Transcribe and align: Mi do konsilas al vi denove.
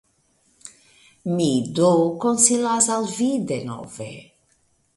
Mi 1.33 1.49
do 1.79 1.91
konsilas 2.25 2.89
al 2.97 3.07
vi 3.19 3.31
denove. 3.53 4.11